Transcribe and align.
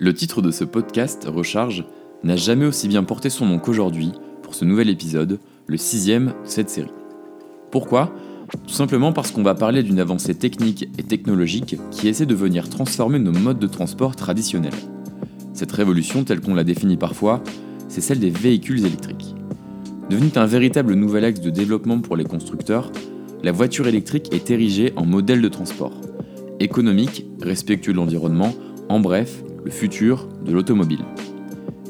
Le 0.00 0.14
titre 0.14 0.42
de 0.42 0.52
ce 0.52 0.62
podcast, 0.62 1.26
Recharge, 1.28 1.84
n'a 2.22 2.36
jamais 2.36 2.66
aussi 2.66 2.86
bien 2.86 3.02
porté 3.02 3.30
son 3.30 3.46
nom 3.46 3.58
qu'aujourd'hui 3.58 4.12
pour 4.42 4.54
ce 4.54 4.64
nouvel 4.64 4.90
épisode, 4.90 5.40
le 5.66 5.76
sixième 5.76 6.26
de 6.26 6.32
cette 6.44 6.70
série. 6.70 6.92
Pourquoi? 7.72 8.14
Tout 8.68 8.74
simplement 8.74 9.12
parce 9.12 9.32
qu'on 9.32 9.42
va 9.42 9.56
parler 9.56 9.82
d'une 9.82 9.98
avancée 9.98 10.36
technique 10.36 10.88
et 10.98 11.02
technologique 11.02 11.78
qui 11.90 12.06
essaie 12.06 12.26
de 12.26 12.34
venir 12.36 12.68
transformer 12.68 13.18
nos 13.18 13.32
modes 13.32 13.58
de 13.58 13.66
transport 13.66 14.14
traditionnels. 14.14 14.70
Cette 15.52 15.72
révolution, 15.72 16.22
telle 16.22 16.42
qu'on 16.42 16.54
la 16.54 16.62
définit 16.62 16.96
parfois, 16.96 17.42
c'est 17.88 18.00
celle 18.00 18.20
des 18.20 18.30
véhicules 18.30 18.86
électriques. 18.86 19.34
Devenue 20.10 20.30
un 20.36 20.46
véritable 20.46 20.94
nouvel 20.94 21.24
axe 21.24 21.40
de 21.40 21.50
développement 21.50 21.98
pour 21.98 22.16
les 22.16 22.24
constructeurs, 22.24 22.92
la 23.42 23.50
voiture 23.50 23.88
électrique 23.88 24.32
est 24.32 24.52
érigée 24.52 24.92
en 24.94 25.04
modèle 25.04 25.42
de 25.42 25.48
transport. 25.48 26.00
Économique, 26.60 27.26
respectueux 27.42 27.92
de 27.92 27.98
l'environnement, 27.98 28.54
en 28.88 29.00
bref, 29.00 29.42
le 29.64 29.70
futur 29.70 30.28
de 30.44 30.52
l'automobile. 30.52 31.04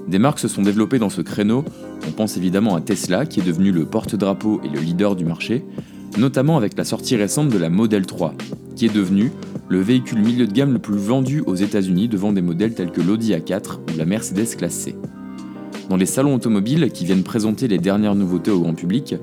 Des 0.08 0.18
marques 0.18 0.38
se 0.38 0.48
sont 0.48 0.62
développées 0.62 0.98
dans 0.98 1.10
ce 1.10 1.20
créneau, 1.20 1.64
on 2.06 2.12
pense 2.12 2.36
évidemment 2.36 2.76
à 2.76 2.80
Tesla 2.80 3.26
qui 3.26 3.40
est 3.40 3.44
devenu 3.44 3.72
le 3.72 3.84
porte-drapeau 3.84 4.60
et 4.64 4.68
le 4.68 4.80
leader 4.80 5.16
du 5.16 5.24
marché, 5.24 5.64
notamment 6.16 6.56
avec 6.56 6.76
la 6.76 6.84
sortie 6.84 7.16
récente 7.16 7.50
de 7.50 7.58
la 7.58 7.68
Model 7.68 8.06
3, 8.06 8.34
qui 8.74 8.86
est 8.86 8.94
devenue 8.94 9.30
le 9.68 9.80
véhicule 9.80 10.20
milieu 10.20 10.46
de 10.46 10.52
gamme 10.52 10.72
le 10.72 10.78
plus 10.78 10.96
vendu 10.96 11.42
aux 11.46 11.54
États-Unis 11.54 12.08
devant 12.08 12.32
des 12.32 12.40
modèles 12.40 12.74
tels 12.74 12.90
que 12.90 13.02
l'Audi 13.02 13.32
A4 13.32 13.80
ou 13.92 13.98
la 13.98 14.06
Mercedes 14.06 14.56
classe 14.56 14.74
C. 14.74 14.96
Dans 15.90 15.96
les 15.96 16.06
salons 16.06 16.34
automobiles 16.34 16.90
qui 16.90 17.04
viennent 17.04 17.22
présenter 17.22 17.68
les 17.68 17.78
dernières 17.78 18.14
nouveautés 18.14 18.50
au 18.50 18.60
grand 18.60 18.74
public, 18.74 19.14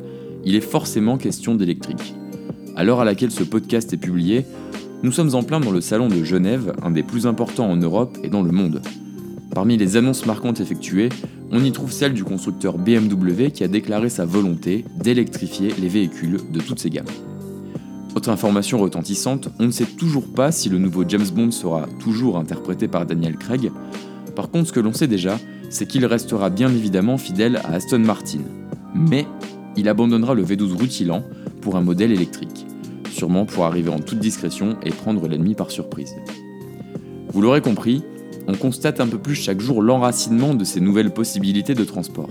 il 0.44 0.56
est 0.56 0.62
forcément 0.62 1.18
question 1.18 1.56
d'électrique. 1.56 2.16
À 2.76 2.84
l'heure 2.84 3.00
à 3.00 3.06
laquelle 3.06 3.32
ce 3.32 3.44
podcast 3.44 3.94
est 3.94 3.98
publié, 3.98 4.46
nous 5.04 5.12
sommes 5.12 5.36
en 5.36 5.44
plein 5.44 5.60
dans 5.60 5.72
le 5.72 5.82
salon 5.82 6.08
de 6.08 6.24
Genève, 6.24 6.74
un 6.82 6.92
des 6.92 7.04
plus 7.04 7.28
importants 7.28 7.70
en 7.70 7.76
Europe 7.76 8.18
et 8.24 8.30
dans 8.30 8.42
le 8.42 8.52
monde. 8.52 8.82
Parmi 9.54 9.78
les 9.78 9.98
annonces 9.98 10.26
marquantes 10.26 10.60
effectuées, 10.60 11.10
on 11.52 11.64
y 11.64 11.72
trouve 11.72 11.92
celle 11.92 12.14
du 12.14 12.24
constructeur 12.24 12.78
BMW 12.78 13.52
qui 13.54 13.64
a 13.64 13.68
déclaré 13.68 14.10
sa 14.10 14.26
volonté 14.26 14.84
d'électrifier 15.00 15.74
les 15.80 15.90
véhicules 15.90 16.40
de 16.52 16.60
toutes 16.60 16.80
ses 16.80 16.90
gammes. 16.90 17.06
Autre 18.16 18.30
information 18.30 18.80
retentissante, 18.80 19.50
on 19.60 19.66
ne 19.66 19.72
sait 19.72 19.86
toujours 19.86 20.26
pas 20.26 20.52
si 20.52 20.70
le 20.70 20.80
nouveau 20.80 21.04
James 21.08 21.28
Bond 21.34 21.52
sera 21.52 21.86
toujours 22.00 22.38
interprété 22.38 22.88
par 22.88 23.06
Daniel 23.06 23.38
Craig. 23.38 23.72
Par 24.36 24.50
contre, 24.50 24.70
ce 24.70 24.74
que 24.74 24.80
l'on 24.80 24.94
sait 24.94 25.08
déjà, 25.08 25.38
c'est 25.70 25.88
qu'il 25.88 26.06
restera 26.06 26.50
bien 26.50 26.70
évidemment 26.70 27.18
fidèle 27.18 27.58
à 27.58 27.74
Aston 27.74 28.00
Martin. 28.00 28.40
Mais 28.96 29.28
il 29.76 29.90
abandonnera 29.90 30.34
le 30.34 30.44
V12 30.44 30.78
rutilant 30.78 31.24
pour 31.62 31.76
un 31.76 31.82
modèle 31.82 32.12
électrique 32.12 32.65
sûrement 33.16 33.46
pour 33.46 33.66
arriver 33.66 33.90
en 33.90 34.00
toute 34.00 34.20
discrétion 34.20 34.78
et 34.84 34.92
prendre 34.92 35.28
l'ennemi 35.28 35.56
par 35.56 35.72
surprise. 35.72 36.16
Vous 37.30 37.42
l'aurez 37.42 37.62
compris, 37.62 38.04
on 38.48 38.54
constate 38.54 39.00
un 39.00 39.08
peu 39.08 39.18
plus 39.18 39.36
chaque 39.36 39.60
jour 39.60 39.82
l'enracinement 39.82 40.54
de 40.54 40.64
ces 40.64 40.82
nouvelles 40.82 41.12
possibilités 41.12 41.74
de 41.74 41.84
transport. 41.84 42.30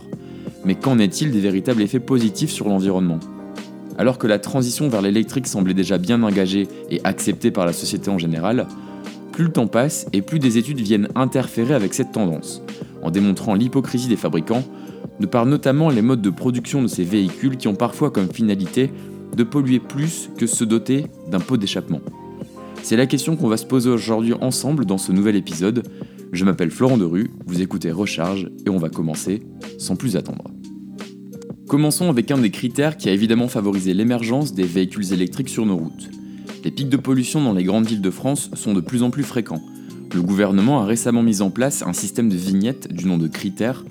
Mais 0.64 0.74
qu'en 0.74 0.98
est-il 0.98 1.30
des 1.30 1.40
véritables 1.40 1.82
effets 1.82 2.00
positifs 2.00 2.50
sur 2.50 2.68
l'environnement? 2.68 3.20
Alors 3.98 4.18
que 4.18 4.26
la 4.26 4.38
transition 4.38 4.88
vers 4.88 5.02
l'électrique 5.02 5.46
semblait 5.46 5.74
déjà 5.74 5.98
bien 5.98 6.22
engagée 6.22 6.68
et 6.90 7.00
acceptée 7.04 7.50
par 7.50 7.66
la 7.66 7.72
société 7.72 8.10
en 8.10 8.18
général, 8.18 8.66
plus 9.32 9.44
le 9.44 9.52
temps 9.52 9.66
passe 9.66 10.06
et 10.12 10.22
plus 10.22 10.38
des 10.38 10.58
études 10.58 10.80
viennent 10.80 11.08
interférer 11.14 11.74
avec 11.74 11.94
cette 11.94 12.12
tendance, 12.12 12.62
en 13.02 13.10
démontrant 13.10 13.54
l'hypocrisie 13.54 14.08
des 14.08 14.16
fabricants, 14.16 14.64
de 15.20 15.26
par 15.26 15.46
notamment 15.46 15.90
les 15.90 16.02
modes 16.02 16.22
de 16.22 16.30
production 16.30 16.82
de 16.82 16.88
ces 16.88 17.04
véhicules 17.04 17.56
qui 17.56 17.68
ont 17.68 17.74
parfois 17.74 18.10
comme 18.10 18.32
finalité 18.32 18.90
de 19.34 19.44
polluer 19.44 19.80
plus 19.80 20.30
que 20.38 20.46
se 20.46 20.64
doter 20.64 21.06
d'un 21.30 21.40
pot 21.40 21.56
d'échappement 21.56 22.00
C'est 22.82 22.96
la 22.96 23.06
question 23.06 23.36
qu'on 23.36 23.48
va 23.48 23.56
se 23.56 23.66
poser 23.66 23.90
aujourd'hui 23.90 24.34
ensemble 24.40 24.86
dans 24.86 24.98
ce 24.98 25.12
nouvel 25.12 25.36
épisode. 25.36 25.82
Je 26.32 26.44
m'appelle 26.44 26.70
Florent 26.70 26.98
Derue, 26.98 27.30
vous 27.46 27.62
écoutez 27.62 27.90
Recharge 27.90 28.50
et 28.66 28.70
on 28.70 28.78
va 28.78 28.88
commencer 28.88 29.42
sans 29.78 29.96
plus 29.96 30.16
attendre. 30.16 30.44
Commençons 31.68 32.08
avec 32.08 32.30
un 32.30 32.38
des 32.38 32.50
critères 32.50 32.96
qui 32.96 33.08
a 33.08 33.12
évidemment 33.12 33.48
favorisé 33.48 33.94
l'émergence 33.94 34.54
des 34.54 34.64
véhicules 34.64 35.12
électriques 35.12 35.48
sur 35.48 35.66
nos 35.66 35.76
routes. 35.76 36.10
Les 36.64 36.70
pics 36.70 36.88
de 36.88 36.96
pollution 36.96 37.42
dans 37.42 37.52
les 37.52 37.64
grandes 37.64 37.86
villes 37.86 38.00
de 38.00 38.10
France 38.10 38.50
sont 38.54 38.74
de 38.74 38.80
plus 38.80 39.02
en 39.02 39.10
plus 39.10 39.22
fréquents. 39.22 39.62
Le 40.14 40.22
gouvernement 40.22 40.80
a 40.80 40.86
récemment 40.86 41.22
mis 41.22 41.42
en 41.42 41.50
place 41.50 41.82
un 41.82 41.92
système 41.92 42.28
de 42.28 42.36
vignettes 42.36 42.92
du 42.92 43.06
nom 43.06 43.18
de 43.18 43.28
critères, 43.28 43.84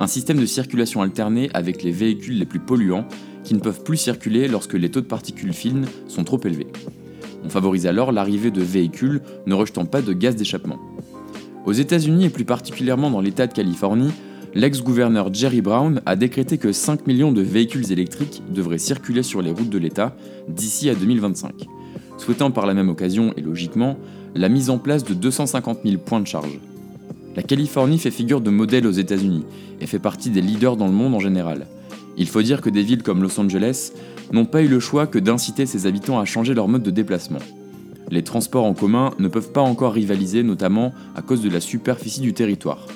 un 0.00 0.06
système 0.06 0.38
de 0.38 0.46
circulation 0.46 1.02
alternée 1.02 1.50
avec 1.54 1.82
les 1.82 1.92
véhicules 1.92 2.38
les 2.38 2.46
plus 2.46 2.60
polluants 2.60 3.06
qui 3.44 3.54
ne 3.54 3.60
peuvent 3.60 3.82
plus 3.82 3.96
circuler 3.96 4.48
lorsque 4.48 4.74
les 4.74 4.90
taux 4.90 5.00
de 5.00 5.06
particules 5.06 5.52
fines 5.52 5.86
sont 6.08 6.24
trop 6.24 6.40
élevés. 6.44 6.68
On 7.44 7.48
favorise 7.48 7.86
alors 7.86 8.12
l'arrivée 8.12 8.50
de 8.50 8.62
véhicules 8.62 9.22
ne 9.46 9.54
rejetant 9.54 9.86
pas 9.86 10.02
de 10.02 10.12
gaz 10.12 10.36
d'échappement. 10.36 10.78
Aux 11.66 11.72
États-Unis 11.72 12.26
et 12.26 12.30
plus 12.30 12.44
particulièrement 12.44 13.10
dans 13.10 13.20
l'État 13.20 13.46
de 13.46 13.52
Californie, 13.52 14.12
l'ex-gouverneur 14.54 15.32
Jerry 15.32 15.60
Brown 15.60 16.00
a 16.06 16.16
décrété 16.16 16.58
que 16.58 16.72
5 16.72 17.06
millions 17.06 17.32
de 17.32 17.42
véhicules 17.42 17.92
électriques 17.92 18.42
devraient 18.50 18.78
circuler 18.78 19.22
sur 19.22 19.42
les 19.42 19.50
routes 19.50 19.70
de 19.70 19.78
l'État 19.78 20.16
d'ici 20.48 20.90
à 20.90 20.94
2025, 20.94 21.66
souhaitant 22.18 22.50
par 22.50 22.66
la 22.66 22.74
même 22.74 22.88
occasion 22.88 23.32
et 23.36 23.40
logiquement 23.40 23.96
la 24.34 24.48
mise 24.48 24.70
en 24.70 24.78
place 24.78 25.04
de 25.04 25.14
250 25.14 25.80
000 25.84 25.98
points 25.98 26.20
de 26.20 26.26
charge. 26.26 26.58
La 27.36 27.42
Californie 27.42 27.98
fait 27.98 28.10
figure 28.10 28.40
de 28.40 28.50
modèle 28.50 28.86
aux 28.86 28.92
États-Unis 28.92 29.44
et 29.80 29.86
fait 29.86 29.98
partie 29.98 30.30
des 30.30 30.42
leaders 30.42 30.76
dans 30.76 30.86
le 30.86 30.92
monde 30.92 31.14
en 31.14 31.20
général, 31.20 31.66
il 32.16 32.28
faut 32.28 32.42
dire 32.42 32.60
que 32.60 32.70
des 32.70 32.82
villes 32.82 33.02
comme 33.02 33.22
Los 33.22 33.38
Angeles 33.40 33.92
n'ont 34.32 34.44
pas 34.44 34.62
eu 34.62 34.68
le 34.68 34.80
choix 34.80 35.06
que 35.06 35.18
d'inciter 35.18 35.66
ses 35.66 35.86
habitants 35.86 36.18
à 36.18 36.24
changer 36.24 36.54
leur 36.54 36.68
mode 36.68 36.82
de 36.82 36.90
déplacement. 36.90 37.40
Les 38.10 38.22
transports 38.22 38.64
en 38.64 38.74
commun 38.74 39.12
ne 39.18 39.28
peuvent 39.28 39.52
pas 39.52 39.60
encore 39.60 39.92
rivaliser, 39.92 40.42
notamment 40.42 40.92
à 41.14 41.22
cause 41.22 41.42
de 41.42 41.50
la 41.50 41.60
superficie 41.60 42.20
du 42.20 42.32
territoire. 42.32 42.86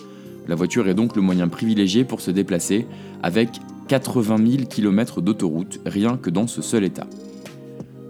La 0.49 0.57
voiture 0.57 0.89
est 0.89 0.95
donc 0.95 1.17
le 1.17 1.23
moyen 1.23 1.49
privilégié 1.49 2.05
pour 2.05 2.21
se 2.21 2.31
déplacer, 2.31 2.87
avec 3.23 3.49
80 3.89 4.37
000 4.39 4.65
km 4.69 5.21
d'autoroute 5.21 5.81
rien 5.87 6.17
que 6.17 6.31
dans 6.31 6.47
ce 6.47 6.63
seul 6.63 6.85
état. 6.85 7.07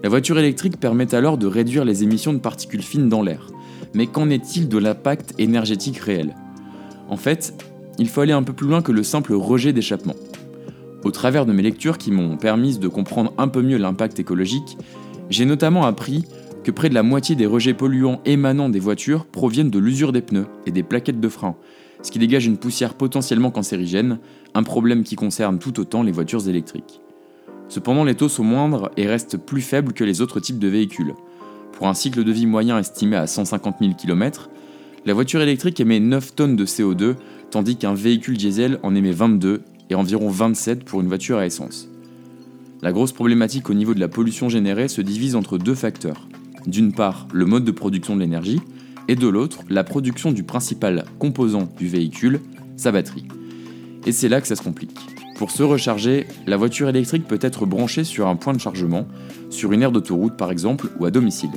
La 0.03 0.09
voiture 0.09 0.37
électrique 0.37 0.79
permet 0.79 1.15
alors 1.15 1.37
de 1.37 1.47
réduire 1.47 1.85
les 1.85 2.03
émissions 2.03 2.33
de 2.33 2.39
particules 2.39 2.81
fines 2.81 3.09
dans 3.09 3.21
l'air. 3.21 3.47
Mais 3.93 4.07
qu'en 4.07 4.29
est-il 4.29 4.67
de 4.67 4.77
l'impact 4.77 5.33
énergétique 5.37 5.97
réel? 5.97 6.35
En 7.09 7.17
fait, 7.17 7.53
il 7.97 8.09
faut 8.09 8.21
aller 8.21 8.33
un 8.33 8.43
peu 8.43 8.53
plus 8.53 8.67
loin 8.67 8.81
que 8.81 8.91
le 8.91 9.03
simple 9.03 9.33
rejet 9.33 9.73
d'échappement. 9.73 10.15
Au 11.05 11.11
travers 11.11 11.45
de 11.45 11.53
mes 11.53 11.61
lectures 11.61 11.99
qui 11.99 12.09
m'ont 12.09 12.35
permis 12.35 12.79
de 12.79 12.87
comprendre 12.87 13.31
un 13.37 13.47
peu 13.47 13.61
mieux 13.61 13.77
l'impact 13.77 14.19
écologique, 14.19 14.75
j'ai 15.29 15.45
notamment 15.45 15.85
appris 15.85 16.25
que 16.63 16.71
près 16.71 16.89
de 16.89 16.95
la 16.95 17.03
moitié 17.03 17.35
des 17.35 17.45
rejets 17.45 17.75
polluants 17.75 18.21
émanant 18.25 18.69
des 18.69 18.79
voitures 18.79 19.25
proviennent 19.25 19.69
de 19.69 19.77
l'usure 19.77 20.11
des 20.11 20.23
pneus 20.23 20.47
et 20.65 20.71
des 20.71 20.81
plaquettes 20.81 21.19
de 21.19 21.29
frein, 21.29 21.57
ce 22.01 22.09
qui 22.09 22.17
dégage 22.17 22.47
une 22.47 22.57
poussière 22.57 22.95
potentiellement 22.95 23.51
cancérigène, 23.51 24.17
un 24.55 24.63
problème 24.63 25.03
qui 25.03 25.15
concerne 25.15 25.59
tout 25.59 25.79
autant 25.79 26.01
les 26.01 26.11
voitures 26.11 26.49
électriques. 26.49 27.01
Cependant, 27.69 28.03
les 28.03 28.15
taux 28.15 28.27
sont 28.27 28.43
moindres 28.43 28.89
et 28.97 29.05
restent 29.05 29.37
plus 29.37 29.61
faibles 29.61 29.93
que 29.93 30.03
les 30.03 30.21
autres 30.21 30.39
types 30.39 30.59
de 30.59 30.67
véhicules. 30.67 31.13
Pour 31.73 31.87
un 31.87 31.93
cycle 31.93 32.23
de 32.23 32.31
vie 32.31 32.47
moyen 32.47 32.79
estimé 32.79 33.15
à 33.15 33.27
150 33.27 33.75
000 33.79 33.93
km, 33.93 34.49
la 35.05 35.13
voiture 35.13 35.41
électrique 35.43 35.79
émet 35.79 35.99
9 35.99 36.33
tonnes 36.33 36.55
de 36.55 36.65
CO2, 36.65 37.13
tandis 37.51 37.75
qu'un 37.75 37.93
véhicule 37.93 38.37
diesel 38.37 38.79
en 38.81 38.95
émet 38.95 39.11
22 39.11 39.61
et 39.89 39.95
environ 39.95 40.29
27 40.29 40.83
pour 40.83 41.01
une 41.01 41.07
voiture 41.07 41.37
à 41.37 41.45
essence. 41.45 41.89
La 42.81 42.91
grosse 42.91 43.11
problématique 43.13 43.69
au 43.69 43.73
niveau 43.73 43.93
de 43.93 43.99
la 43.99 44.07
pollution 44.07 44.49
générée 44.49 44.87
se 44.87 45.01
divise 45.01 45.35
entre 45.35 45.57
deux 45.57 45.75
facteurs. 45.75 46.27
D'une 46.67 46.93
part, 46.93 47.27
le 47.33 47.45
mode 47.45 47.65
de 47.65 47.71
production 47.71 48.15
de 48.15 48.21
l'énergie, 48.21 48.61
et 49.07 49.15
de 49.15 49.27
l'autre, 49.27 49.59
la 49.69 49.83
production 49.83 50.31
du 50.31 50.43
principal 50.43 51.05
composant 51.19 51.69
du 51.77 51.87
véhicule, 51.87 52.41
sa 52.75 52.91
batterie. 52.91 53.25
Et 54.05 54.11
c'est 54.11 54.29
là 54.29 54.41
que 54.41 54.47
ça 54.47 54.55
se 54.55 54.63
complique. 54.63 54.97
Pour 55.37 55.51
se 55.51 55.63
recharger, 55.63 56.27
la 56.47 56.57
voiture 56.57 56.89
électrique 56.89 57.27
peut 57.27 57.39
être 57.41 57.65
branchée 57.65 58.03
sur 58.03 58.27
un 58.27 58.35
point 58.35 58.53
de 58.53 58.59
chargement, 58.59 59.07
sur 59.49 59.73
une 59.73 59.81
aire 59.81 59.91
d'autoroute 59.91 60.37
par 60.37 60.51
exemple, 60.51 60.89
ou 60.99 61.05
à 61.05 61.11
domicile. 61.11 61.51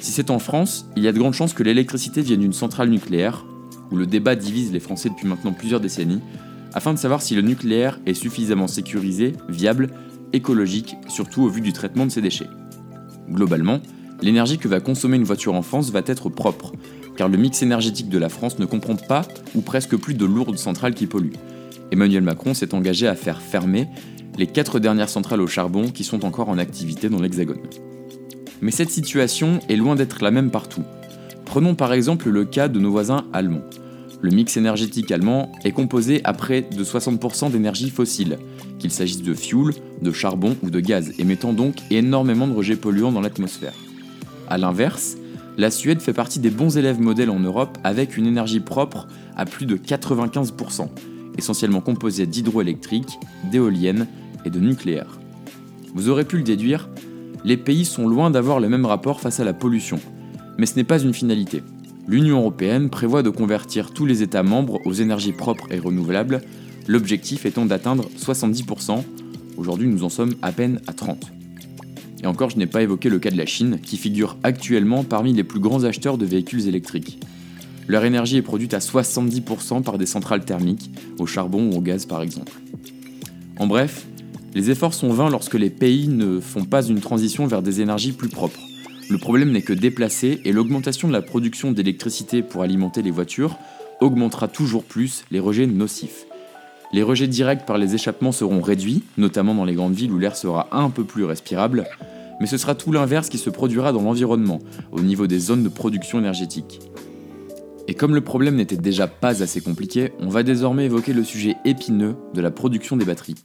Si 0.00 0.12
c'est 0.12 0.30
en 0.30 0.38
France, 0.38 0.86
il 0.96 1.02
y 1.02 1.08
a 1.08 1.12
de 1.12 1.18
grandes 1.18 1.34
chances 1.34 1.54
que 1.54 1.62
l'électricité 1.62 2.22
vienne 2.22 2.40
d'une 2.40 2.52
centrale 2.52 2.90
nucléaire, 2.90 3.44
où 3.90 3.96
le 3.96 4.06
débat 4.06 4.34
divise 4.34 4.72
les 4.72 4.80
Français 4.80 5.08
depuis 5.08 5.28
maintenant 5.28 5.52
plusieurs 5.52 5.80
décennies, 5.80 6.20
afin 6.74 6.92
de 6.92 6.98
savoir 6.98 7.22
si 7.22 7.34
le 7.34 7.42
nucléaire 7.42 7.98
est 8.06 8.14
suffisamment 8.14 8.66
sécurisé, 8.66 9.32
viable, 9.48 9.90
écologique, 10.32 10.96
surtout 11.08 11.42
au 11.42 11.48
vu 11.48 11.60
du 11.60 11.72
traitement 11.72 12.06
de 12.06 12.10
ses 12.10 12.20
déchets. 12.20 12.48
Globalement, 13.30 13.80
l'énergie 14.22 14.58
que 14.58 14.68
va 14.68 14.80
consommer 14.80 15.16
une 15.16 15.24
voiture 15.24 15.54
en 15.54 15.62
France 15.62 15.90
va 15.90 16.02
être 16.06 16.28
propre, 16.28 16.72
car 17.16 17.28
le 17.28 17.36
mix 17.36 17.62
énergétique 17.62 18.08
de 18.08 18.18
la 18.18 18.28
France 18.28 18.58
ne 18.58 18.66
comprend 18.66 18.96
pas 18.96 19.22
ou 19.54 19.60
presque 19.60 19.96
plus 19.96 20.14
de 20.14 20.24
lourdes 20.24 20.58
centrales 20.58 20.94
qui 20.94 21.06
polluent. 21.06 21.36
Emmanuel 21.90 22.22
Macron 22.22 22.54
s'est 22.54 22.74
engagé 22.74 23.06
à 23.06 23.14
faire 23.14 23.42
fermer 23.42 23.86
les 24.38 24.46
quatre 24.46 24.78
dernières 24.78 25.10
centrales 25.10 25.42
au 25.42 25.46
charbon 25.46 25.90
qui 25.90 26.04
sont 26.04 26.24
encore 26.24 26.48
en 26.48 26.58
activité 26.58 27.10
dans 27.10 27.20
l'Hexagone. 27.20 27.60
Mais 28.62 28.70
cette 28.70 28.90
situation 28.90 29.60
est 29.68 29.76
loin 29.76 29.94
d'être 29.94 30.22
la 30.22 30.30
même 30.30 30.50
partout. 30.50 30.84
Prenons 31.44 31.74
par 31.74 31.92
exemple 31.92 32.30
le 32.30 32.44
cas 32.46 32.68
de 32.68 32.78
nos 32.78 32.90
voisins 32.90 33.26
allemands. 33.32 33.64
Le 34.22 34.30
mix 34.30 34.56
énergétique 34.56 35.10
allemand 35.10 35.50
est 35.64 35.72
composé 35.72 36.20
à 36.22 36.32
près 36.32 36.62
de 36.62 36.84
60% 36.84 37.50
d'énergie 37.50 37.90
fossile, 37.90 38.38
qu'il 38.78 38.92
s'agisse 38.92 39.22
de 39.22 39.34
fioul, 39.34 39.74
de 40.00 40.12
charbon 40.12 40.56
ou 40.62 40.70
de 40.70 40.78
gaz, 40.78 41.12
émettant 41.18 41.52
donc 41.52 41.74
énormément 41.90 42.46
de 42.46 42.54
rejets 42.54 42.76
polluants 42.76 43.10
dans 43.10 43.20
l'atmosphère. 43.20 43.74
A 44.48 44.58
l'inverse, 44.58 45.16
la 45.58 45.72
Suède 45.72 46.00
fait 46.00 46.12
partie 46.12 46.38
des 46.38 46.50
bons 46.50 46.78
élèves 46.78 47.00
modèles 47.00 47.30
en 47.30 47.40
Europe 47.40 47.78
avec 47.82 48.16
une 48.16 48.26
énergie 48.26 48.60
propre 48.60 49.08
à 49.36 49.44
plus 49.44 49.66
de 49.66 49.76
95%, 49.76 50.88
essentiellement 51.36 51.80
composée 51.80 52.26
d'hydroélectrique, 52.26 53.18
d'éoliennes 53.50 54.06
et 54.44 54.50
de 54.50 54.60
nucléaire. 54.60 55.18
Vous 55.94 56.08
aurez 56.08 56.24
pu 56.24 56.36
le 56.36 56.44
déduire, 56.44 56.88
les 57.44 57.56
pays 57.56 57.84
sont 57.84 58.06
loin 58.06 58.30
d'avoir 58.30 58.60
le 58.60 58.68
même 58.68 58.86
rapport 58.86 59.20
face 59.20 59.40
à 59.40 59.44
la 59.44 59.52
pollution. 59.52 59.98
Mais 60.58 60.66
ce 60.66 60.76
n'est 60.76 60.84
pas 60.84 61.00
une 61.00 61.12
finalité. 61.12 61.64
L'Union 62.08 62.40
européenne 62.40 62.90
prévoit 62.90 63.22
de 63.22 63.30
convertir 63.30 63.92
tous 63.92 64.06
les 64.06 64.22
États 64.22 64.42
membres 64.42 64.80
aux 64.84 64.92
énergies 64.92 65.32
propres 65.32 65.70
et 65.70 65.78
renouvelables, 65.78 66.42
l'objectif 66.88 67.46
étant 67.46 67.64
d'atteindre 67.64 68.08
70%. 68.18 69.02
Aujourd'hui, 69.56 69.86
nous 69.86 70.02
en 70.02 70.08
sommes 70.08 70.34
à 70.42 70.50
peine 70.50 70.80
à 70.88 70.92
30%. 70.92 71.16
Et 72.22 72.26
encore, 72.26 72.50
je 72.50 72.56
n'ai 72.56 72.66
pas 72.66 72.82
évoqué 72.82 73.08
le 73.08 73.18
cas 73.18 73.30
de 73.30 73.36
la 73.36 73.46
Chine, 73.46 73.78
qui 73.82 73.96
figure 73.96 74.36
actuellement 74.42 75.04
parmi 75.04 75.32
les 75.32 75.44
plus 75.44 75.60
grands 75.60 75.84
acheteurs 75.84 76.18
de 76.18 76.26
véhicules 76.26 76.68
électriques. 76.68 77.18
Leur 77.88 78.04
énergie 78.04 78.36
est 78.36 78.42
produite 78.42 78.74
à 78.74 78.78
70% 78.78 79.82
par 79.82 79.98
des 79.98 80.06
centrales 80.06 80.44
thermiques, 80.44 80.90
au 81.18 81.26
charbon 81.26 81.70
ou 81.70 81.78
au 81.78 81.80
gaz 81.80 82.06
par 82.06 82.22
exemple. 82.22 82.52
En 83.58 83.66
bref, 83.66 84.06
les 84.54 84.70
efforts 84.70 84.94
sont 84.94 85.12
vains 85.12 85.30
lorsque 85.30 85.54
les 85.54 85.70
pays 85.70 86.08
ne 86.08 86.40
font 86.40 86.64
pas 86.64 86.84
une 86.84 87.00
transition 87.00 87.46
vers 87.46 87.62
des 87.62 87.80
énergies 87.80 88.12
plus 88.12 88.28
propres. 88.28 88.60
Le 89.10 89.18
problème 89.18 89.52
n'est 89.52 89.62
que 89.62 89.72
déplacé 89.72 90.40
et 90.44 90.52
l'augmentation 90.52 91.08
de 91.08 91.12
la 91.12 91.22
production 91.22 91.72
d'électricité 91.72 92.42
pour 92.42 92.62
alimenter 92.62 93.02
les 93.02 93.10
voitures 93.10 93.58
augmentera 94.00 94.48
toujours 94.48 94.84
plus 94.84 95.24
les 95.30 95.40
rejets 95.40 95.66
nocifs. 95.66 96.26
Les 96.92 97.02
rejets 97.02 97.26
directs 97.26 97.66
par 97.66 97.78
les 97.78 97.94
échappements 97.94 98.32
seront 98.32 98.60
réduits, 98.60 99.02
notamment 99.16 99.54
dans 99.54 99.64
les 99.64 99.74
grandes 99.74 99.94
villes 99.94 100.12
où 100.12 100.18
l'air 100.18 100.36
sera 100.36 100.68
un 100.72 100.90
peu 100.90 101.04
plus 101.04 101.24
respirable, 101.24 101.84
mais 102.40 102.46
ce 102.46 102.56
sera 102.56 102.74
tout 102.74 102.92
l'inverse 102.92 103.28
qui 103.28 103.38
se 103.38 103.50
produira 103.50 103.92
dans 103.92 104.02
l'environnement, 104.02 104.58
au 104.90 105.00
niveau 105.00 105.26
des 105.26 105.38
zones 105.38 105.62
de 105.62 105.68
production 105.68 106.18
énergétique. 106.18 106.80
Et 107.88 107.94
comme 107.94 108.14
le 108.14 108.20
problème 108.20 108.56
n'était 108.56 108.76
déjà 108.76 109.06
pas 109.06 109.42
assez 109.42 109.60
compliqué, 109.60 110.12
on 110.20 110.28
va 110.28 110.42
désormais 110.42 110.84
évoquer 110.84 111.12
le 111.12 111.24
sujet 111.24 111.56
épineux 111.64 112.16
de 112.34 112.40
la 112.40 112.50
production 112.50 112.96
des 112.96 113.04
batteries. 113.04 113.42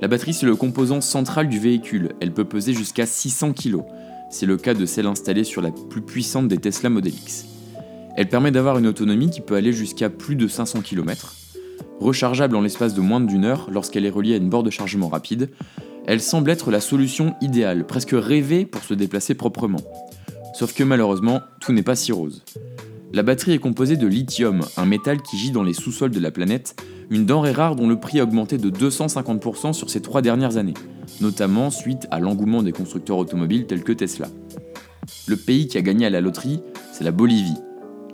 La 0.00 0.08
batterie, 0.08 0.32
c'est 0.32 0.46
le 0.46 0.56
composant 0.56 1.00
central 1.00 1.48
du 1.48 1.58
véhicule, 1.58 2.12
elle 2.20 2.32
peut 2.32 2.44
peser 2.44 2.72
jusqu'à 2.72 3.04
600 3.04 3.52
kg. 3.52 3.80
C'est 4.30 4.46
le 4.46 4.56
cas 4.56 4.74
de 4.74 4.86
celle 4.86 5.06
installée 5.06 5.42
sur 5.42 5.60
la 5.60 5.72
plus 5.72 6.02
puissante 6.02 6.46
des 6.46 6.56
Tesla 6.56 6.88
Model 6.88 7.12
X. 7.12 7.46
Elle 8.16 8.28
permet 8.28 8.52
d'avoir 8.52 8.78
une 8.78 8.86
autonomie 8.86 9.28
qui 9.28 9.40
peut 9.40 9.56
aller 9.56 9.72
jusqu'à 9.72 10.08
plus 10.08 10.36
de 10.36 10.46
500 10.46 10.82
km. 10.82 11.34
Rechargeable 11.98 12.54
en 12.54 12.60
l'espace 12.60 12.94
de 12.94 13.00
moins 13.00 13.20
d'une 13.20 13.44
heure 13.44 13.68
lorsqu'elle 13.72 14.06
est 14.06 14.10
reliée 14.10 14.34
à 14.34 14.36
une 14.36 14.48
borne 14.48 14.64
de 14.64 14.70
chargement 14.70 15.08
rapide, 15.08 15.50
elle 16.06 16.20
semble 16.20 16.50
être 16.50 16.70
la 16.70 16.80
solution 16.80 17.34
idéale, 17.40 17.84
presque 17.86 18.14
rêvée 18.14 18.66
pour 18.66 18.84
se 18.84 18.94
déplacer 18.94 19.34
proprement. 19.34 19.80
Sauf 20.54 20.74
que 20.74 20.84
malheureusement, 20.84 21.40
tout 21.60 21.72
n'est 21.72 21.82
pas 21.82 21.96
si 21.96 22.12
rose. 22.12 22.44
La 23.12 23.24
batterie 23.24 23.52
est 23.52 23.58
composée 23.58 23.96
de 23.96 24.06
lithium, 24.06 24.60
un 24.76 24.86
métal 24.86 25.22
qui 25.22 25.38
gît 25.38 25.50
dans 25.50 25.64
les 25.64 25.74
sous-sols 25.74 26.12
de 26.12 26.20
la 26.20 26.30
planète, 26.30 26.80
une 27.10 27.26
denrée 27.26 27.50
rare 27.50 27.74
dont 27.74 27.88
le 27.88 27.98
prix 27.98 28.20
a 28.20 28.22
augmenté 28.22 28.58
de 28.58 28.70
250% 28.70 29.72
sur 29.72 29.90
ces 29.90 30.00
trois 30.00 30.22
dernières 30.22 30.56
années, 30.56 30.74
notamment 31.20 31.70
suite 31.70 32.06
à 32.10 32.20
l'engouement 32.20 32.62
des 32.62 32.72
constructeurs 32.72 33.18
automobiles 33.18 33.66
tels 33.66 33.84
que 33.84 33.92
Tesla. 33.92 34.28
Le 35.26 35.36
pays 35.36 35.68
qui 35.68 35.78
a 35.78 35.82
gagné 35.82 36.06
à 36.06 36.10
la 36.10 36.20
loterie, 36.20 36.60
c'est 36.92 37.04
la 37.04 37.12
Bolivie. 37.12 37.58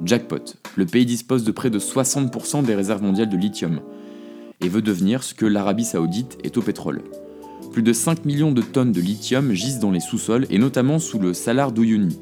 Jackpot, 0.05 0.57
le 0.77 0.87
pays 0.87 1.07
dispose 1.07 1.45
de 1.45 1.53
près 1.53 1.71
de 1.71 1.79
60% 1.79 2.65
des 2.65 2.75
réserves 2.75 3.03
mondiales 3.03 3.29
de 3.29 3.37
lithium, 3.37 3.81
et 4.61 4.69
veut 4.69 4.83
devenir 4.83 5.23
ce 5.23 5.35
que 5.35 5.47
l'Arabie 5.47 5.85
saoudite 5.85 6.39
est 6.45 6.57
au 6.57 6.63
pétrole. 6.63 7.03
Plus 7.73 7.83
de 7.83 7.93
5 7.93 8.25
millions 8.25 8.53
de 8.53 8.63
tonnes 8.63 8.93
de 8.93 9.01
lithium 9.01 9.53
gisent 9.53 9.81
dans 9.81 9.91
les 9.91 10.01
sous-sols 10.01 10.47
et 10.51 10.59
notamment 10.59 10.99
sous 10.99 11.19
le 11.19 11.35
Salar 11.35 11.73
d'Uyuni, 11.73 12.19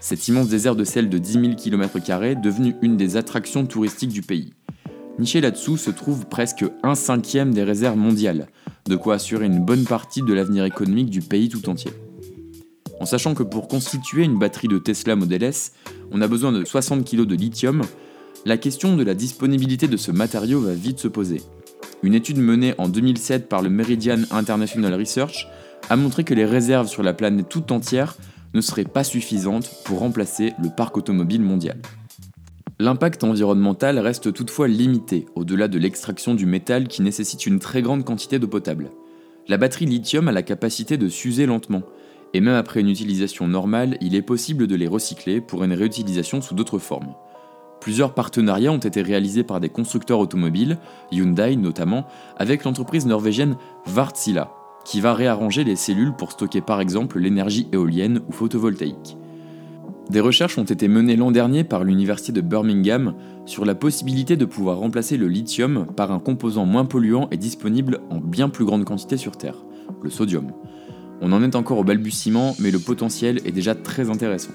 cet 0.00 0.28
immense 0.28 0.48
désert 0.48 0.76
de 0.76 0.84
sel 0.84 1.08
de 1.08 1.18
10 1.18 1.32
000 1.32 1.44
km, 1.54 1.98
devenu 2.40 2.74
une 2.82 2.96
des 2.96 3.16
attractions 3.16 3.66
touristiques 3.66 4.12
du 4.12 4.22
pays. 4.22 4.52
Niché 5.18 5.40
là-dessous 5.40 5.76
se 5.76 5.90
trouve 5.90 6.26
presque 6.26 6.64
un 6.84 6.94
cinquième 6.94 7.52
des 7.52 7.64
réserves 7.64 7.96
mondiales, 7.96 8.46
de 8.86 8.94
quoi 8.94 9.14
assurer 9.14 9.46
une 9.46 9.64
bonne 9.64 9.84
partie 9.84 10.22
de 10.22 10.32
l'avenir 10.32 10.64
économique 10.64 11.10
du 11.10 11.20
pays 11.20 11.48
tout 11.48 11.68
entier. 11.68 11.90
En 13.00 13.06
sachant 13.06 13.34
que 13.34 13.42
pour 13.42 13.66
constituer 13.66 14.22
une 14.24 14.38
batterie 14.38 14.68
de 14.68 14.78
Tesla 14.78 15.16
Model 15.16 15.42
S, 15.42 15.72
on 16.12 16.20
a 16.20 16.28
besoin 16.28 16.52
de 16.52 16.64
60 16.64 17.04
kg 17.04 17.24
de 17.26 17.34
lithium, 17.34 17.82
la 18.44 18.56
question 18.56 18.96
de 18.96 19.02
la 19.02 19.14
disponibilité 19.14 19.88
de 19.88 19.96
ce 19.96 20.12
matériau 20.12 20.60
va 20.60 20.74
vite 20.74 21.00
se 21.00 21.08
poser. 21.08 21.42
Une 22.04 22.14
étude 22.14 22.38
menée 22.38 22.74
en 22.78 22.88
2007 22.88 23.48
par 23.48 23.60
le 23.60 23.70
Meridian 23.70 24.20
International 24.30 24.94
Research 24.94 25.48
a 25.90 25.96
montré 25.96 26.22
que 26.22 26.34
les 26.34 26.44
réserves 26.44 26.86
sur 26.86 27.02
la 27.02 27.12
planète 27.12 27.48
tout 27.48 27.72
entière 27.72 28.16
ne 28.54 28.60
serait 28.60 28.84
pas 28.84 29.04
suffisante 29.04 29.68
pour 29.84 29.98
remplacer 29.98 30.52
le 30.62 30.70
parc 30.70 30.96
automobile 30.96 31.42
mondial. 31.42 31.78
L'impact 32.80 33.24
environnemental 33.24 33.98
reste 33.98 34.32
toutefois 34.32 34.68
limité, 34.68 35.26
au-delà 35.34 35.66
de 35.66 35.80
l'extraction 35.80 36.36
du 36.36 36.46
métal 36.46 36.86
qui 36.86 37.02
nécessite 37.02 37.44
une 37.44 37.58
très 37.58 37.82
grande 37.82 38.04
quantité 38.04 38.38
d'eau 38.38 38.46
potable. 38.46 38.90
La 39.48 39.56
batterie 39.56 39.86
lithium 39.86 40.28
a 40.28 40.32
la 40.32 40.44
capacité 40.44 40.96
de 40.96 41.08
s'user 41.08 41.46
lentement, 41.46 41.82
et 42.34 42.40
même 42.40 42.54
après 42.54 42.78
une 42.78 42.88
utilisation 42.88 43.48
normale, 43.48 43.98
il 44.00 44.14
est 44.14 44.22
possible 44.22 44.68
de 44.68 44.76
les 44.76 44.86
recycler 44.86 45.40
pour 45.40 45.64
une 45.64 45.72
réutilisation 45.72 46.40
sous 46.40 46.54
d'autres 46.54 46.78
formes. 46.78 47.14
Plusieurs 47.80 48.14
partenariats 48.14 48.70
ont 48.70 48.78
été 48.78 49.02
réalisés 49.02 49.42
par 49.42 49.58
des 49.58 49.70
constructeurs 49.70 50.20
automobiles, 50.20 50.78
Hyundai 51.10 51.56
notamment, 51.56 52.06
avec 52.36 52.62
l'entreprise 52.62 53.06
norvégienne 53.06 53.56
Wärtsilä, 53.88 54.50
qui 54.84 55.00
va 55.00 55.14
réarranger 55.14 55.64
les 55.64 55.74
cellules 55.74 56.14
pour 56.14 56.30
stocker 56.30 56.60
par 56.60 56.80
exemple 56.80 57.18
l'énergie 57.18 57.66
éolienne 57.72 58.20
ou 58.28 58.32
photovoltaïque. 58.32 59.16
Des 60.10 60.20
recherches 60.20 60.56
ont 60.56 60.64
été 60.64 60.88
menées 60.88 61.16
l'an 61.16 61.30
dernier 61.30 61.64
par 61.64 61.84
l'université 61.84 62.32
de 62.32 62.40
Birmingham 62.40 63.14
sur 63.44 63.66
la 63.66 63.74
possibilité 63.74 64.36
de 64.36 64.46
pouvoir 64.46 64.78
remplacer 64.78 65.18
le 65.18 65.28
lithium 65.28 65.86
par 65.96 66.12
un 66.12 66.18
composant 66.18 66.64
moins 66.64 66.86
polluant 66.86 67.28
et 67.30 67.36
disponible 67.36 68.00
en 68.08 68.18
bien 68.18 68.48
plus 68.48 68.64
grande 68.64 68.86
quantité 68.86 69.18
sur 69.18 69.36
Terre, 69.36 69.56
le 70.02 70.08
sodium. 70.08 70.52
On 71.20 71.32
en 71.32 71.42
est 71.42 71.56
encore 71.56 71.78
au 71.78 71.84
balbutiement, 71.84 72.56
mais 72.58 72.70
le 72.70 72.78
potentiel 72.78 73.40
est 73.44 73.52
déjà 73.52 73.74
très 73.74 74.08
intéressant. 74.08 74.52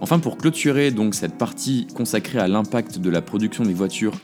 Enfin, 0.00 0.18
pour 0.18 0.36
clôturer 0.36 0.90
donc 0.90 1.14
cette 1.14 1.38
partie 1.38 1.86
consacrée 1.94 2.40
à 2.40 2.48
l'impact 2.48 2.98
de 2.98 3.10
la 3.10 3.22
production 3.22 3.62
des 3.62 3.72
voitures 3.72 4.14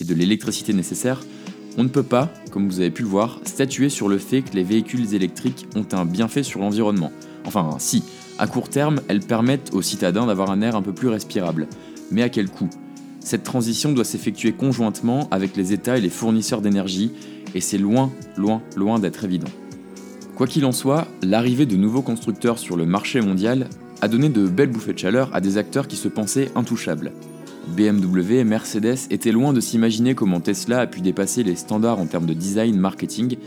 et 0.00 0.04
de 0.04 0.14
l'électricité 0.14 0.74
nécessaire, 0.74 1.20
on 1.76 1.82
ne 1.82 1.88
peut 1.88 2.04
pas, 2.04 2.32
comme 2.52 2.68
vous 2.68 2.80
avez 2.80 2.92
pu 2.92 3.02
le 3.02 3.08
voir, 3.08 3.40
statuer 3.44 3.88
sur 3.88 4.08
le 4.08 4.18
fait 4.18 4.42
que 4.42 4.54
les 4.54 4.62
véhicules 4.62 5.14
électriques 5.14 5.66
ont 5.74 5.86
un 5.92 6.04
bienfait 6.04 6.44
sur 6.44 6.60
l'environnement. 6.60 7.10
Enfin, 7.44 7.76
si, 7.78 8.02
à 8.38 8.46
court 8.46 8.68
terme, 8.68 9.00
elles 9.08 9.20
permettent 9.20 9.72
aux 9.72 9.82
citadins 9.82 10.26
d'avoir 10.26 10.50
un 10.50 10.60
air 10.60 10.76
un 10.76 10.82
peu 10.82 10.92
plus 10.92 11.08
respirable. 11.08 11.68
Mais 12.10 12.22
à 12.22 12.28
quel 12.28 12.48
coût? 12.48 12.68
Cette 13.20 13.42
transition 13.42 13.92
doit 13.92 14.04
s'effectuer 14.04 14.52
conjointement 14.52 15.28
avec 15.30 15.56
les 15.56 15.72
États 15.72 15.98
et 15.98 16.00
les 16.00 16.10
fournisseurs 16.10 16.60
d'énergie, 16.60 17.12
et 17.54 17.60
c'est 17.60 17.78
loin, 17.78 18.12
loin, 18.36 18.62
loin 18.76 18.98
d'être 18.98 19.24
évident. 19.24 19.48
Quoi 20.36 20.46
qu'il 20.46 20.64
en 20.66 20.72
soit, 20.72 21.08
l'arrivée 21.22 21.66
de 21.66 21.76
nouveaux 21.76 22.02
constructeurs 22.02 22.58
sur 22.58 22.76
le 22.76 22.84
marché 22.84 23.20
mondial 23.20 23.68
a 24.02 24.08
donné 24.08 24.28
de 24.28 24.46
belles 24.46 24.70
bouffées 24.70 24.92
de 24.92 24.98
chaleur 24.98 25.30
à 25.34 25.40
des 25.40 25.56
acteurs 25.56 25.88
qui 25.88 25.96
se 25.96 26.08
pensaient 26.08 26.50
intouchables. 26.54 27.12
BMW 27.74 28.34
et 28.34 28.44
Mercedes 28.44 29.08
étaient 29.10 29.32
loin 29.32 29.52
de 29.52 29.60
s'imaginer 29.60 30.14
comment 30.14 30.40
Tesla 30.40 30.80
a 30.80 30.86
pu 30.86 31.00
dépasser 31.00 31.42
les 31.42 31.56
standards 31.56 31.98
en 31.98 32.06
termes 32.06 32.26
de 32.26 32.34
design, 32.34 32.78
marketing 32.78 33.38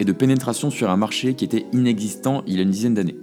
et 0.00 0.04
de 0.04 0.12
pénétration 0.12 0.70
sur 0.70 0.90
un 0.90 0.96
marché 0.96 1.34
qui 1.34 1.44
était 1.44 1.66
inexistant 1.72 2.42
il 2.46 2.56
y 2.56 2.58
a 2.58 2.62
une 2.62 2.70
dizaine 2.70 2.94
d'années. 2.94 3.18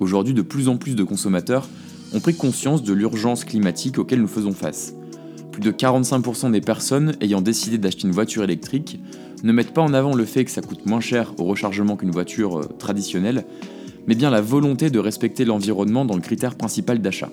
Aujourd'hui, 0.00 0.34
de 0.34 0.42
plus 0.42 0.68
en 0.68 0.76
plus 0.76 0.96
de 0.96 1.04
consommateurs 1.04 1.68
ont 2.14 2.20
pris 2.20 2.34
conscience 2.34 2.82
de 2.82 2.92
l'urgence 2.92 3.44
climatique 3.44 3.98
auquel 3.98 4.20
nous 4.20 4.28
faisons 4.28 4.52
face. 4.52 4.94
Plus 5.50 5.62
de 5.62 5.70
45% 5.70 6.50
des 6.50 6.60
personnes 6.60 7.14
ayant 7.20 7.40
décidé 7.40 7.78
d'acheter 7.78 8.06
une 8.06 8.12
voiture 8.12 8.42
électrique 8.42 9.00
ne 9.42 9.52
mettent 9.52 9.74
pas 9.74 9.82
en 9.82 9.92
avant 9.92 10.14
le 10.14 10.24
fait 10.24 10.44
que 10.44 10.50
ça 10.50 10.62
coûte 10.62 10.86
moins 10.86 11.00
cher 11.00 11.34
au 11.38 11.44
rechargement 11.44 11.96
qu'une 11.96 12.10
voiture 12.10 12.60
euh, 12.60 12.64
traditionnelle, 12.78 13.44
mais 14.06 14.14
bien 14.14 14.30
la 14.30 14.40
volonté 14.40 14.90
de 14.90 14.98
respecter 14.98 15.44
l'environnement 15.44 16.04
dans 16.04 16.14
le 16.14 16.20
critère 16.20 16.54
principal 16.54 17.00
d'achat. 17.00 17.30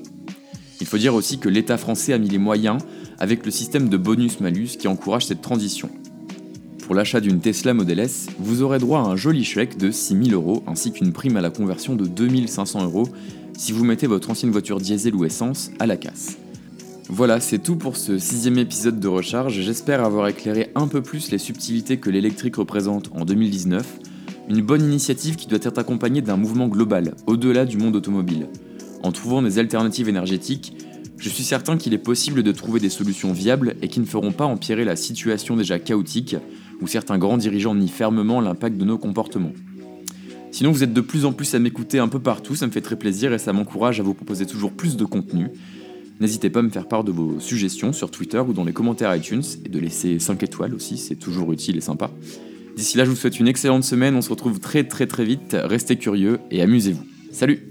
Il 0.81 0.87
faut 0.87 0.97
dire 0.97 1.15
aussi 1.15 1.39
que 1.39 1.49
l'État 1.49 1.77
français 1.77 2.13
a 2.13 2.17
mis 2.17 2.29
les 2.29 2.37
moyens 2.37 2.77
avec 3.19 3.45
le 3.45 3.51
système 3.51 3.89
de 3.89 3.97
bonus-malus 3.97 4.77
qui 4.77 4.87
encourage 4.87 5.25
cette 5.25 5.41
transition. 5.41 5.89
Pour 6.89 6.95
l'achat 6.95 7.21
d'une 7.21 7.39
Tesla 7.39 7.75
Model 7.75 7.99
S, 7.99 8.29
vous 8.39 8.63
aurez 8.63 8.79
droit 8.79 9.01
à 9.01 9.03
un 9.03 9.15
joli 9.15 9.43
chèque 9.43 9.77
de 9.77 9.91
6000 9.91 10.33
euros 10.33 10.63
ainsi 10.65 10.91
qu'une 10.91 11.13
prime 11.13 11.37
à 11.37 11.41
la 11.41 11.51
conversion 11.51 11.95
de 11.95 12.07
2500 12.07 12.83
euros 12.83 13.07
si 13.55 13.71
vous 13.71 13.83
mettez 13.83 14.07
votre 14.07 14.31
ancienne 14.31 14.49
voiture 14.49 14.79
diesel 14.79 15.13
ou 15.13 15.23
essence 15.23 15.69
à 15.77 15.85
la 15.85 15.97
casse. 15.97 16.39
Voilà, 17.07 17.41
c'est 17.41 17.59
tout 17.59 17.75
pour 17.75 17.95
ce 17.95 18.17
sixième 18.17 18.57
épisode 18.57 18.99
de 18.99 19.07
Recharge. 19.07 19.61
J'espère 19.61 20.03
avoir 20.03 20.27
éclairé 20.29 20.71
un 20.73 20.87
peu 20.87 21.03
plus 21.03 21.29
les 21.29 21.37
subtilités 21.37 21.97
que 21.97 22.09
l'électrique 22.09 22.55
représente 22.55 23.11
en 23.13 23.23
2019. 23.23 23.99
Une 24.49 24.61
bonne 24.61 24.83
initiative 24.83 25.35
qui 25.35 25.45
doit 25.45 25.59
être 25.61 25.77
accompagnée 25.77 26.23
d'un 26.23 26.37
mouvement 26.37 26.67
global, 26.67 27.13
au-delà 27.27 27.65
du 27.65 27.77
monde 27.77 27.97
automobile. 27.97 28.47
En 29.03 29.11
trouvant 29.11 29.43
des 29.43 29.59
alternatives 29.59 30.09
énergétiques, 30.09 30.75
je 31.19 31.29
suis 31.29 31.43
certain 31.43 31.77
qu'il 31.77 31.93
est 31.93 31.99
possible 31.99 32.43
de 32.43 32.51
trouver 32.51 32.79
des 32.79 32.89
solutions 32.89 33.33
viables 33.33 33.75
et 33.81 33.89
qui 33.89 33.99
ne 33.99 34.05
feront 34.05 34.31
pas 34.31 34.45
empirer 34.45 34.85
la 34.85 34.95
situation 34.95 35.55
déjà 35.55 35.77
chaotique 35.77 36.37
où 36.81 36.87
certains 36.87 37.17
grands 37.17 37.37
dirigeants 37.37 37.75
nient 37.75 37.87
fermement 37.87 38.41
l'impact 38.41 38.77
de 38.77 38.85
nos 38.85 38.97
comportements. 38.97 39.53
Sinon, 40.51 40.71
vous 40.71 40.83
êtes 40.83 40.93
de 40.93 41.01
plus 41.01 41.25
en 41.25 41.31
plus 41.31 41.53
à 41.53 41.59
m'écouter 41.59 41.99
un 41.99 42.07
peu 42.07 42.19
partout, 42.19 42.55
ça 42.55 42.65
me 42.65 42.71
fait 42.71 42.81
très 42.81 42.95
plaisir 42.95 43.33
et 43.33 43.37
ça 43.37 43.53
m'encourage 43.53 43.99
à 43.99 44.03
vous 44.03 44.13
proposer 44.13 44.45
toujours 44.45 44.71
plus 44.71 44.97
de 44.97 45.05
contenu. 45.05 45.47
N'hésitez 46.19 46.49
pas 46.49 46.59
à 46.59 46.63
me 46.63 46.69
faire 46.69 46.87
part 46.87 47.03
de 47.03 47.11
vos 47.11 47.39
suggestions 47.39 47.93
sur 47.93 48.11
Twitter 48.11 48.39
ou 48.39 48.53
dans 48.53 48.65
les 48.65 48.73
commentaires 48.73 49.15
iTunes 49.15 49.43
et 49.63 49.69
de 49.69 49.79
laisser 49.79 50.19
5 50.19 50.41
étoiles 50.43 50.73
aussi, 50.73 50.97
c'est 50.97 51.15
toujours 51.15 51.51
utile 51.53 51.77
et 51.77 51.81
sympa. 51.81 52.11
D'ici 52.75 52.97
là, 52.97 53.05
je 53.05 53.09
vous 53.09 53.15
souhaite 53.15 53.39
une 53.39 53.47
excellente 53.47 53.83
semaine, 53.83 54.15
on 54.15 54.21
se 54.21 54.29
retrouve 54.29 54.59
très 54.59 54.83
très 54.83 55.05
très 55.05 55.23
vite, 55.23 55.55
restez 55.55 55.97
curieux 55.97 56.39
et 56.51 56.61
amusez-vous. 56.61 57.03
Salut 57.31 57.68